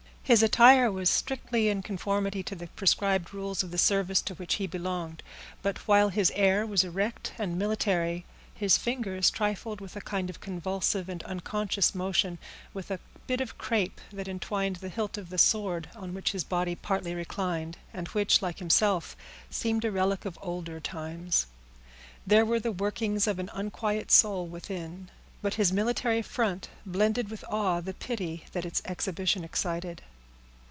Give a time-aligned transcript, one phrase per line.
[0.23, 4.53] His attire was strictly in conformity to the prescribed rules of the service to which
[4.53, 5.23] he belonged;
[5.61, 8.23] but while his air was erect and military,
[8.55, 12.37] his fingers trifled with a kind of convulsive and unconscious motion,
[12.73, 16.45] with a bit of crape that entwined the hilt of the sword on which his
[16.45, 19.17] body partly reclined, and which, like himself,
[19.49, 21.45] seemed a relic of older times.
[22.25, 25.11] There were the workings of an unquiet soul within;
[25.41, 30.01] but his military front blended awe with the pity that its exhibition excited.